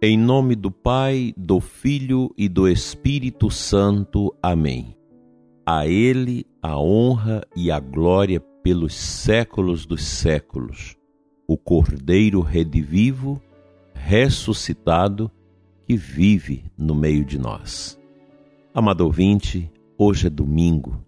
[0.00, 4.32] Em nome do Pai, do Filho e do Espírito Santo.
[4.40, 4.96] Amém.
[5.66, 10.96] A Ele a honra e a glória pelos séculos dos séculos.
[11.48, 13.42] O Cordeiro redivivo,
[13.92, 15.28] ressuscitado,
[15.84, 17.98] que vive no meio de nós.
[18.72, 19.68] Amado ouvinte,
[19.98, 21.04] hoje é domingo.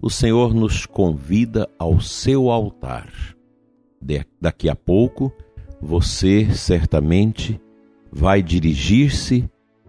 [0.00, 3.12] O Senhor nos convida ao seu altar.
[4.40, 5.30] Daqui a pouco,
[5.82, 7.60] você certamente
[8.12, 9.48] vai dirigir-se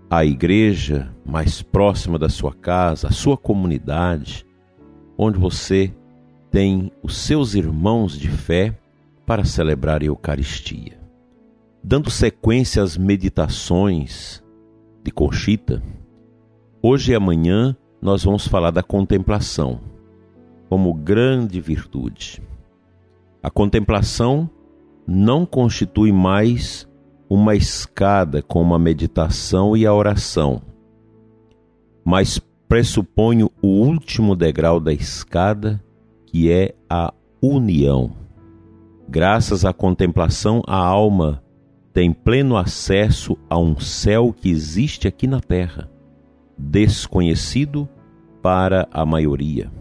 [0.09, 4.45] à igreja mais próxima da sua casa, à sua comunidade,
[5.17, 5.93] onde você
[6.49, 8.79] tem os seus irmãos de fé
[9.25, 10.97] para celebrar a Eucaristia.
[11.83, 14.41] Dando sequência às meditações
[15.03, 15.83] de Conchita,
[16.81, 19.81] hoje e amanhã nós vamos falar da contemplação
[20.69, 22.41] como grande virtude.
[23.41, 24.49] A contemplação
[25.05, 26.87] não constitui mais
[27.33, 30.61] uma escada com uma meditação e a oração,
[32.05, 35.83] mas pressupõe o último degrau da escada,
[36.27, 38.11] que é a união.
[39.09, 41.43] Graças à contemplação, a alma
[41.91, 45.89] tem pleno acesso a um céu que existe aqui na terra,
[46.55, 47.89] desconhecido
[48.43, 49.71] para a maioria.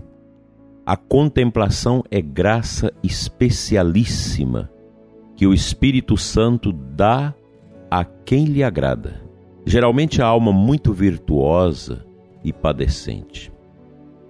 [0.87, 4.71] A contemplação é graça especialíssima
[5.37, 7.35] que o Espírito Santo dá
[7.95, 9.21] a quem lhe agrada.
[9.67, 12.07] Geralmente a alma muito virtuosa
[12.43, 13.53] e padecente.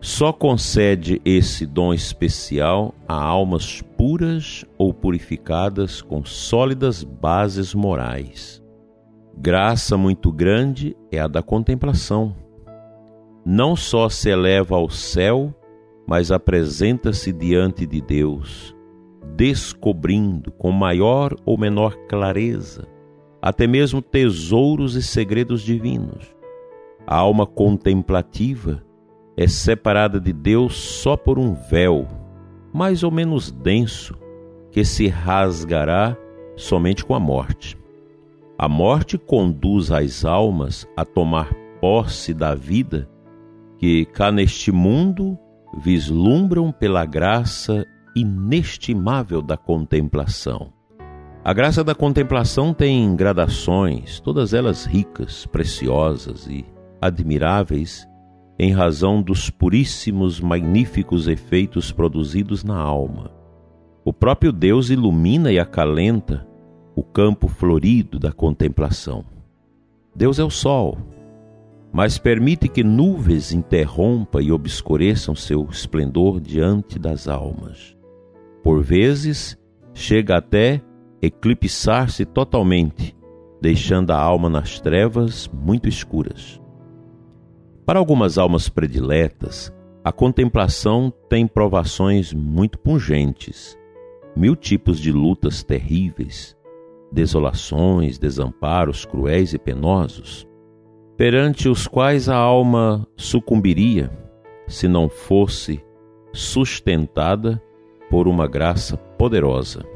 [0.00, 8.60] Só concede esse dom especial a almas puras ou purificadas com sólidas bases morais.
[9.38, 12.34] Graça muito grande é a da contemplação.
[13.46, 15.54] Não só se eleva ao céu,
[16.04, 18.74] mas apresenta-se diante de Deus,
[19.36, 22.90] descobrindo com maior ou menor clareza
[23.42, 26.32] até mesmo tesouros e segredos divinos.
[27.04, 28.84] A alma contemplativa
[29.36, 32.06] é separada de Deus só por um véu,
[32.72, 34.16] mais ou menos denso,
[34.70, 36.16] que se rasgará
[36.56, 37.76] somente com a morte.
[38.56, 43.10] A morte conduz as almas a tomar posse da vida
[43.76, 45.36] que cá neste mundo
[45.82, 50.72] vislumbram pela graça inestimável da contemplação.
[51.44, 56.64] A graça da contemplação tem gradações, todas elas ricas, preciosas e
[57.00, 58.06] admiráveis,
[58.56, 63.32] em razão dos puríssimos, magníficos efeitos produzidos na alma.
[64.04, 66.46] O próprio Deus ilumina e acalenta
[66.94, 69.24] o campo florido da contemplação.
[70.14, 70.96] Deus é o sol,
[71.92, 77.96] mas permite que nuvens interrompam e obscureçam seu esplendor diante das almas.
[78.62, 79.58] Por vezes,
[79.92, 80.80] chega até
[81.22, 83.16] eclipsar-se totalmente,
[83.60, 86.60] deixando a alma nas trevas muito escuras.
[87.86, 89.72] Para algumas almas prediletas,
[90.04, 93.78] a contemplação tem provações muito pungentes,
[94.34, 96.56] mil tipos de lutas terríveis,
[97.12, 100.44] desolações, desamparos cruéis e penosos,
[101.16, 104.10] perante os quais a alma sucumbiria
[104.66, 105.84] se não fosse
[106.32, 107.62] sustentada
[108.10, 109.91] por uma graça poderosa.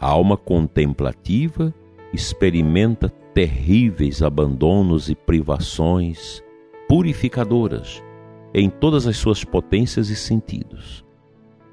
[0.00, 1.74] A alma contemplativa
[2.12, 6.40] experimenta terríveis abandonos e privações
[6.88, 8.00] purificadoras
[8.54, 11.04] em todas as suas potências e sentidos.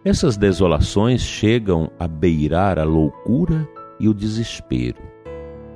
[0.03, 3.69] Essas desolações chegam a beirar a loucura
[3.99, 5.03] e o desespero.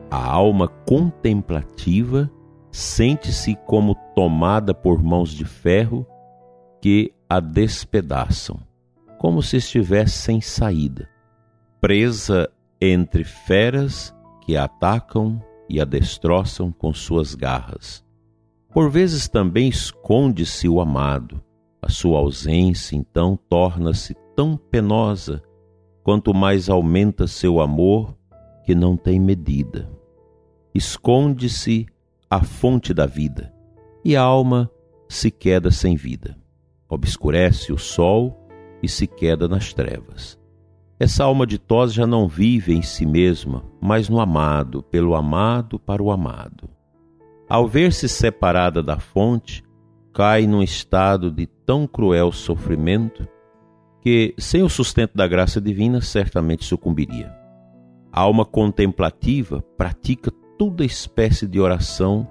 [0.09, 2.31] A alma contemplativa
[2.71, 6.03] sente-se como tomada por mãos de ferro
[6.81, 8.59] que a despedaçam,
[9.19, 11.07] como se estivesse sem saída
[11.81, 12.49] presa
[12.81, 18.03] entre feras que a atacam e a destroçam com suas garras.
[18.71, 21.43] Por vezes também esconde-se o amado,
[21.81, 25.41] a sua ausência então torna-se tão penosa
[26.03, 28.15] quanto mais aumenta seu amor
[28.63, 29.89] que não tem medida.
[30.73, 31.85] Esconde-se
[32.29, 33.53] a fonte da vida
[34.03, 34.69] e a alma
[35.07, 36.37] se queda sem vida.
[36.87, 38.47] Obscurece o sol
[38.81, 40.38] e se queda nas trevas.
[40.99, 46.03] Essa alma ditosa já não vive em si mesma, mas no amado, pelo amado para
[46.03, 46.69] o amado.
[47.47, 49.63] Ao ver-se separada da fonte,
[50.13, 53.25] cai num estado de tão cruel sofrimento
[54.01, 57.33] que, sem o sustento da graça divina, certamente sucumbiria.
[58.11, 62.27] A alma contemplativa pratica toda espécie de oração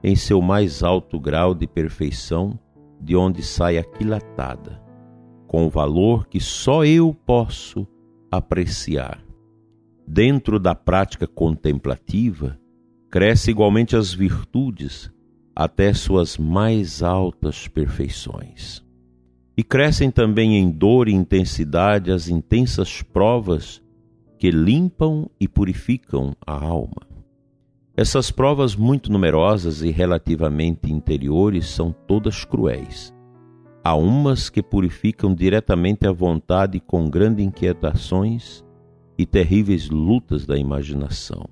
[0.00, 2.56] em seu mais alto grau de perfeição,
[3.00, 4.80] de onde sai aquilatada,
[5.48, 7.84] com o valor que só eu posso
[8.32, 9.22] apreciar.
[10.08, 12.58] Dentro da prática contemplativa,
[13.10, 15.12] cresce igualmente as virtudes
[15.54, 18.82] até suas mais altas perfeições.
[19.54, 23.82] E crescem também em dor e intensidade as intensas provas
[24.38, 27.06] que limpam e purificam a alma.
[27.94, 33.12] Essas provas muito numerosas e relativamente interiores são todas cruéis.
[33.84, 38.64] Há umas que purificam diretamente a vontade com grandes inquietações
[39.18, 41.48] e terríveis lutas da imaginação.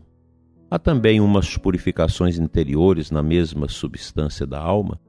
[0.70, 5.00] Há também umas purificações interiores na mesma substância da alma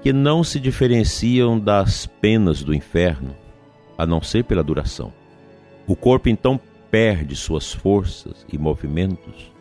[0.00, 3.34] que não se diferenciam das penas do inferno,
[3.98, 5.12] a não ser pela duração.
[5.86, 6.60] O corpo então
[6.90, 9.52] perde suas forças e movimentos,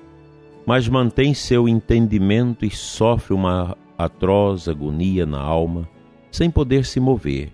[0.67, 5.87] mas mantém seu entendimento e sofre uma atroz agonia na alma,
[6.31, 7.51] sem poder se mover,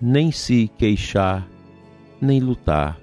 [0.00, 1.46] nem se queixar,
[2.20, 2.98] nem lutar,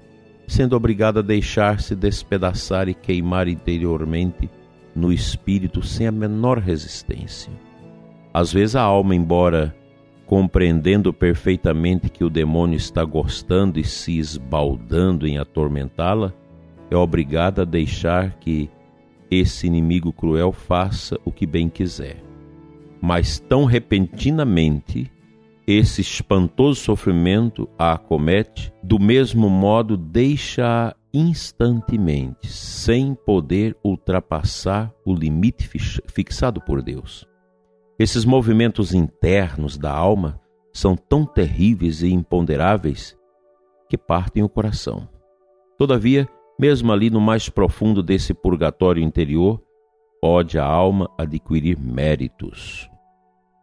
[0.46, 4.50] sendo obrigado a deixar-se despedaçar e queimar interiormente
[4.94, 7.52] no espírito sem a menor resistência.
[8.34, 9.74] Às vezes a alma, embora
[10.26, 16.34] compreendendo perfeitamente que o demônio está gostando e se esbaldando em atormentá-la,
[16.90, 18.68] é obrigada a deixar que
[19.30, 22.27] esse inimigo cruel faça o que bem quiser.
[23.00, 25.10] Mas tão repentinamente
[25.66, 35.68] esse espantoso sofrimento a acomete, do mesmo modo deixa-a instantemente, sem poder ultrapassar o limite
[36.06, 37.26] fixado por Deus.
[37.98, 40.40] Esses movimentos internos da alma
[40.72, 43.16] são tão terríveis e imponderáveis
[43.88, 45.08] que partem o coração.
[45.76, 46.28] Todavia,
[46.58, 49.60] mesmo ali no mais profundo desse purgatório interior,
[50.20, 52.90] pode a alma adquirir méritos,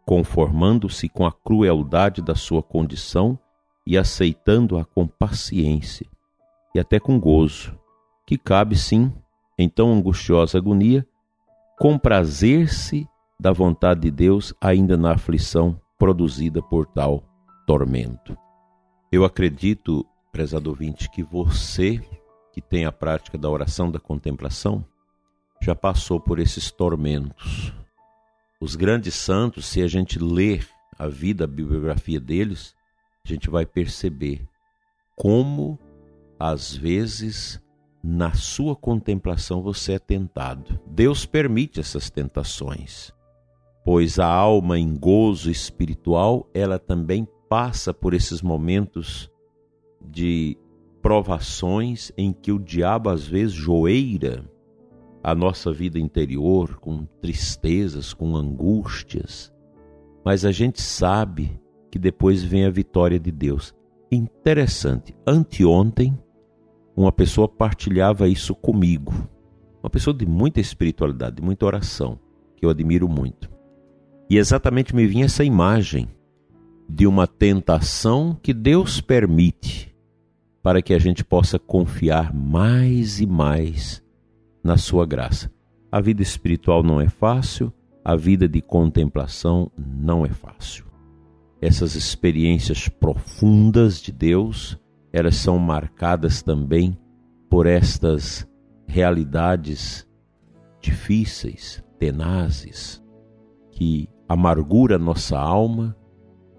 [0.06, 3.38] conformando-se com a crueldade da sua condição
[3.86, 6.08] e aceitando-a com paciência
[6.74, 7.78] e até com gozo,
[8.26, 9.14] que cabe sim,
[9.58, 11.08] em tão angustiosa agonia,
[11.80, 13.08] comprazer-se
[13.40, 17.24] da vontade de Deus ainda na aflição produzida por tal
[17.66, 18.38] tormento.
[19.12, 22.02] Eu acredito, prezado ouvinte, que você
[22.52, 24.86] que tem a prática da oração da contemplação
[25.66, 27.74] já passou por esses tormentos.
[28.62, 30.68] Os grandes santos, se a gente ler
[30.98, 32.74] a vida, a bibliografia deles,
[33.26, 34.48] a gente vai perceber
[35.16, 35.80] como
[36.40, 37.62] às vezes
[38.04, 40.80] na sua contemplação você é tentado.
[40.88, 43.16] Deus permite essas tentações
[43.86, 49.30] pois a alma em gozo espiritual, ela também passa por esses momentos
[50.04, 50.58] de
[51.04, 54.44] provações em que o diabo às vezes joeira
[55.26, 59.52] a nossa vida interior com tristezas, com angústias.
[60.24, 63.74] Mas a gente sabe que depois vem a vitória de Deus.
[64.12, 66.16] Interessante, anteontem
[66.96, 69.28] uma pessoa partilhava isso comigo.
[69.82, 72.20] Uma pessoa de muita espiritualidade, de muita oração,
[72.56, 73.50] que eu admiro muito.
[74.30, 76.08] E exatamente me vinha essa imagem
[76.88, 79.92] de uma tentação que Deus permite
[80.62, 84.05] para que a gente possa confiar mais e mais
[84.66, 85.52] na sua graça.
[85.92, 87.72] A vida espiritual não é fácil,
[88.04, 90.86] a vida de contemplação não é fácil.
[91.62, 94.76] Essas experiências profundas de Deus,
[95.14, 96.98] elas são marcadas também
[97.48, 98.48] por estas
[98.88, 100.08] realidades
[100.82, 103.04] difíceis, tenazes,
[103.70, 105.96] que amargura nossa alma,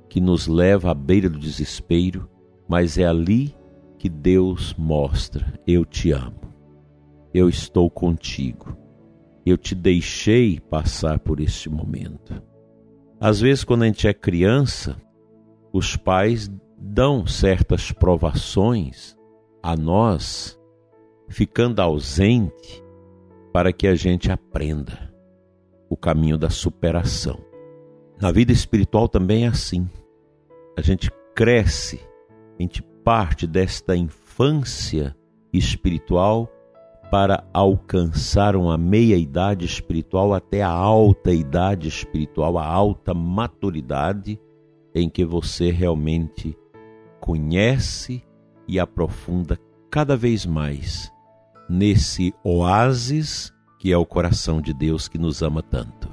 [0.08, 2.30] que nos leva à beira do desespero,
[2.68, 3.52] mas é ali
[3.98, 6.45] que Deus mostra: eu te amo,
[7.36, 8.74] eu estou contigo,
[9.44, 12.42] eu te deixei passar por este momento.
[13.20, 14.96] Às vezes, quando a gente é criança,
[15.70, 19.14] os pais dão certas provações
[19.62, 20.58] a nós,
[21.28, 22.82] ficando ausente,
[23.52, 25.14] para que a gente aprenda
[25.90, 27.38] o caminho da superação.
[28.18, 29.86] Na vida espiritual também é assim.
[30.74, 32.00] A gente cresce,
[32.58, 35.14] a gente parte desta infância
[35.52, 36.50] espiritual
[37.10, 44.40] para alcançar uma meia-idade espiritual até a alta idade espiritual, a alta maturidade
[44.94, 46.56] em que você realmente
[47.20, 48.22] conhece
[48.66, 49.58] e aprofunda
[49.90, 51.12] cada vez mais
[51.68, 56.08] nesse oásis que é o coração de Deus que nos ama tanto.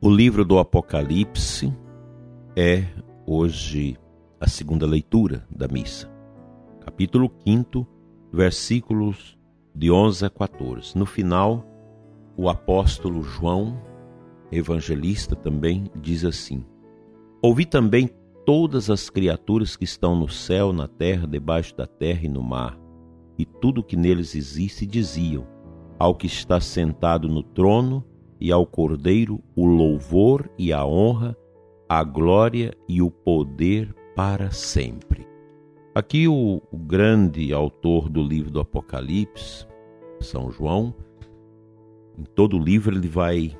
[0.00, 1.70] O livro do Apocalipse
[2.60, 2.84] é
[3.24, 3.96] hoje
[4.40, 6.10] a segunda leitura da missa.
[6.80, 7.86] Capítulo 5,
[8.32, 9.38] versículos
[9.72, 10.98] de 11 a 14.
[10.98, 11.64] No final,
[12.36, 13.80] o apóstolo João,
[14.50, 16.64] evangelista também, diz assim:
[17.40, 18.10] Ouvi também
[18.44, 22.76] todas as criaturas que estão no céu, na terra, debaixo da terra e no mar,
[23.38, 25.46] e tudo que neles existe, diziam:
[25.96, 28.04] Ao que está sentado no trono
[28.40, 31.36] e ao Cordeiro o louvor e a honra,
[31.88, 35.26] a glória e o poder para sempre.
[35.94, 39.66] Aqui o, o grande autor do livro do Apocalipse,
[40.20, 40.94] São João,
[42.18, 43.56] em todo o livro ele vai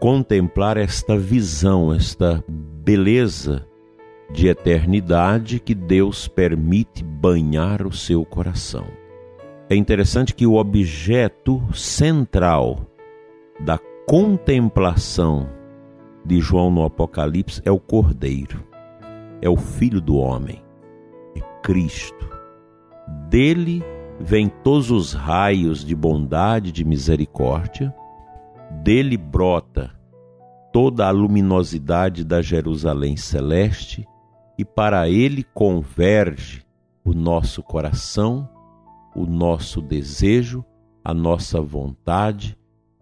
[0.00, 3.66] contemplar esta visão, esta beleza
[4.32, 8.86] de eternidade que Deus permite banhar o seu coração.
[9.70, 12.86] É interessante que o objeto central
[13.60, 15.48] da contemplação
[16.24, 18.64] de João no Apocalipse é o Cordeiro,
[19.42, 20.62] é o Filho do Homem,
[21.36, 22.28] é Cristo.
[23.28, 23.82] Dele
[24.18, 27.94] vêm todos os raios de bondade, de misericórdia,
[28.82, 29.90] dele brota
[30.74, 34.04] toda a luminosidade da Jerusalém celeste
[34.58, 36.64] e para ele converge
[37.04, 38.48] o nosso coração,
[39.14, 40.64] o nosso desejo,
[41.04, 42.58] a nossa vontade,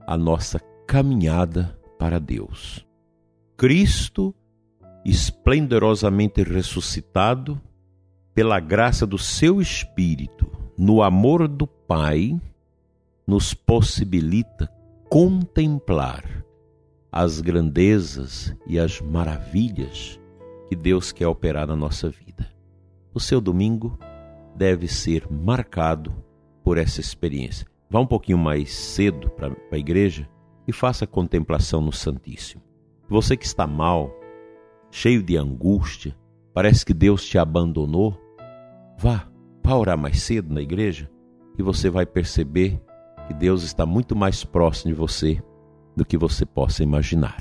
[0.07, 2.87] a nossa caminhada para Deus.
[3.63, 4.35] Cristo,
[5.05, 7.61] esplendorosamente ressuscitado,
[8.35, 12.37] pela graça do seu Espírito, no amor do Pai,
[13.25, 14.69] nos possibilita
[15.09, 16.45] contemplar
[17.13, 20.19] as grandezas e as maravilhas
[20.69, 22.53] que Deus quer operar na nossa vida.
[23.15, 23.97] O seu domingo
[24.57, 26.13] deve ser marcado
[26.65, 27.65] por essa experiência.
[27.89, 30.29] Vá um pouquinho mais cedo para a igreja
[30.67, 32.72] e faça a contemplação no Santíssimo.
[33.13, 34.11] Você que está mal,
[34.91, 36.17] cheio de angústia,
[36.55, 38.19] parece que Deus te abandonou,
[38.97, 39.29] vá
[39.63, 41.11] para orar mais cedo na igreja
[41.59, 42.81] e você vai perceber
[43.27, 45.43] que Deus está muito mais próximo de você
[45.95, 47.37] do que você possa imaginar.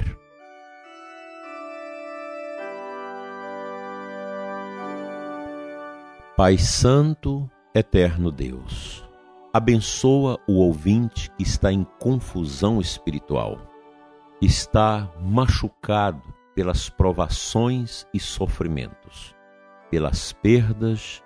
[6.35, 9.07] Pai Santo, Eterno Deus,
[9.53, 13.70] abençoa o ouvinte que está em confusão espiritual,
[14.41, 16.21] está machucado
[16.55, 19.35] pelas provações e sofrimentos,
[19.89, 21.23] pelas perdas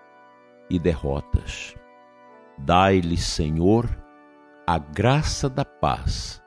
[0.70, 1.76] e derrotas.
[2.58, 3.90] Dai-lhe, Senhor,
[4.68, 6.42] a graça da paz,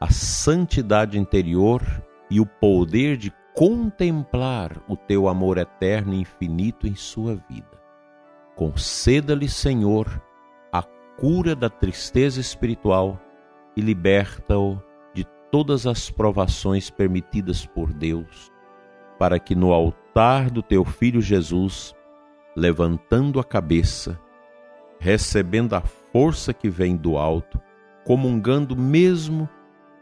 [0.00, 1.82] a santidade interior
[2.30, 7.80] e o poder de contemplar o teu amor eterno e infinito em sua vida
[8.60, 10.22] Conceda-lhe, Senhor,
[10.70, 10.82] a
[11.18, 13.18] cura da tristeza espiritual
[13.74, 14.78] e liberta-o
[15.50, 18.50] todas as provações permitidas por Deus,
[19.18, 21.94] para que no altar do teu filho Jesus,
[22.56, 24.18] levantando a cabeça,
[24.98, 27.60] recebendo a força que vem do alto,
[28.04, 29.48] comungando mesmo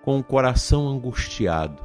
[0.02, 1.83] com o coração angustiado,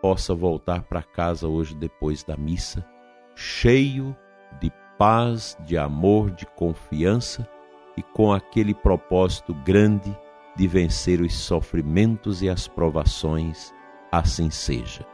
[0.00, 2.86] possa voltar para casa hoje depois da missa,
[3.34, 4.16] cheio
[4.60, 7.48] de paz, de amor, de confiança
[7.96, 10.16] e com aquele propósito grande
[10.56, 13.72] de vencer os sofrimentos e as provações,
[14.10, 15.06] assim seja.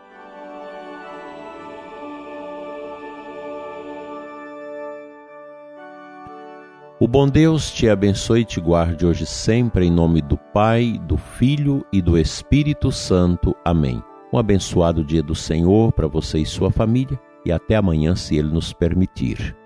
[7.01, 11.17] O bom Deus te abençoe e te guarde hoje sempre, em nome do Pai, do
[11.17, 13.57] Filho e do Espírito Santo.
[13.65, 14.01] Amém.
[14.33, 18.49] Um abençoado dia do Senhor para você e sua família e até amanhã, se Ele
[18.49, 19.57] nos permitir.